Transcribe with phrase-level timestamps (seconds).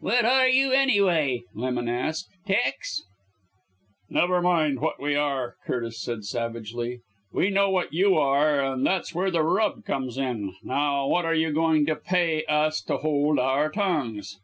[0.00, 3.04] "What are you, anyway?" Lemon asked; "tecs?"
[4.10, 7.00] "Never mind what we are!" Curtis said savagely.
[7.32, 10.54] "We know what you are and that's where the rub comes in.
[10.62, 14.38] Now what are you going to pay us to hold our tongues?"